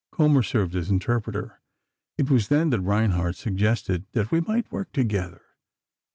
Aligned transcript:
Kommer 0.11 0.41
served 0.41 0.73
as 0.73 0.89
interpreter. 0.89 1.59
It 2.17 2.27
was 2.27 2.47
then 2.47 2.71
that 2.71 2.81
Reinhardt 2.81 3.35
suggested 3.35 4.05
that 4.13 4.31
we 4.31 4.41
might 4.41 4.71
work 4.71 4.91
together. 4.93 5.41